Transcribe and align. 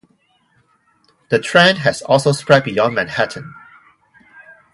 The 1.29 1.37
trend 1.37 1.77
has 1.77 2.01
also 2.01 2.31
spread 2.31 2.63
beyond 2.63 2.95
Manhattan. 2.95 3.53